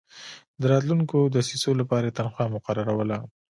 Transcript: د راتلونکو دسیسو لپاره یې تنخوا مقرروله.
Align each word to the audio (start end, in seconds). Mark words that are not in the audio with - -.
د 0.59 0.61
راتلونکو 0.71 1.17
دسیسو 1.35 1.69
لپاره 1.79 2.05
یې 2.07 2.15
تنخوا 2.17 2.45
مقرروله. 2.55 3.17